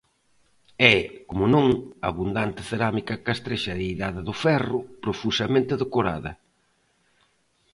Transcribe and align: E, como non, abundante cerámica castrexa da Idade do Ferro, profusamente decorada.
E, 0.93 0.95
como 1.29 1.45
non, 1.55 1.67
abundante 2.09 2.61
cerámica 2.69 3.21
castrexa 3.27 3.71
da 3.77 3.85
Idade 3.95 4.21
do 4.27 4.35
Ferro, 4.43 4.79
profusamente 5.05 5.73
decorada. 5.83 6.31